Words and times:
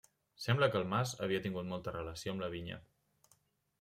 Sembla 0.45 0.69
que 0.75 0.79
el 0.79 0.87
mas 0.93 1.13
havia 1.27 1.43
tingut 1.45 1.69
molta 1.75 1.95
relació 1.99 2.33
amb 2.35 2.45
la 2.47 2.51
vinya. 2.55 2.81